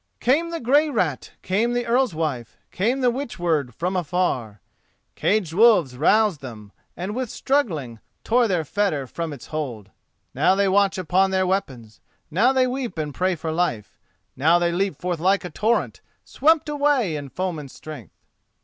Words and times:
"Came 0.19 0.49
the 0.49 0.59
Grey 0.59 0.89
Rat, 0.89 1.33
came 1.43 1.73
the 1.73 1.85
Earl's 1.85 2.15
wife, 2.15 2.57
Came 2.71 3.01
the 3.01 3.11
witch 3.11 3.37
word 3.37 3.75
from 3.75 3.95
afar; 3.95 4.59
Cag'd 5.13 5.53
wolves 5.53 5.95
roused 5.95 6.41
them, 6.41 6.71
and 6.97 7.13
with 7.15 7.29
struggling 7.29 7.99
Tore 8.23 8.47
their 8.47 8.65
fetter 8.65 9.05
from 9.05 9.31
its 9.31 9.45
hold. 9.53 9.91
Now 10.33 10.55
they 10.55 10.67
watch 10.67 10.97
upon 10.97 11.29
their 11.29 11.45
weapons; 11.45 12.01
Now 12.31 12.51
they 12.51 12.65
weep 12.65 12.97
and 12.97 13.13
pray 13.13 13.35
for 13.35 13.51
life; 13.51 13.99
Now 14.35 14.57
they 14.57 14.71
leap 14.71 14.95
forth 14.95 15.19
like 15.19 15.45
a 15.45 15.51
torrent— 15.51 16.01
Swept 16.25 16.67
away 16.67 17.15
is 17.15 17.29
foeman's 17.31 17.71
strength! 17.73 18.23